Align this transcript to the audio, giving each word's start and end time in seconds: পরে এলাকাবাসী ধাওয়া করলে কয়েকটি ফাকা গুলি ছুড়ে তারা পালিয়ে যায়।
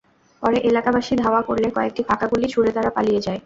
পরে 0.43 0.57
এলাকাবাসী 0.69 1.13
ধাওয়া 1.15 1.41
করলে 1.47 1.67
কয়েকটি 1.75 2.01
ফাকা 2.09 2.25
গুলি 2.31 2.47
ছুড়ে 2.53 2.71
তারা 2.73 2.89
পালিয়ে 2.97 3.23
যায়। 3.25 3.39